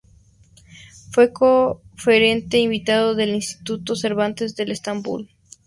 [1.11, 5.29] Fue conferenciante invitado del Instituto Cervantes de Estambul.